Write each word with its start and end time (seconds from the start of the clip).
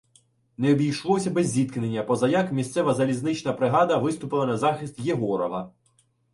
Не 0.57 0.71
обійшлося 0.73 1.29
без 1.31 1.47
зіткнення, 1.49 2.03
позаяк 2.03 2.51
місцева 2.51 2.93
залізнична 2.93 3.51
бригада 3.51 3.97
виступила 3.97 4.45
на 4.45 4.57
захист 4.57 4.99
Єгорова. 4.99 5.71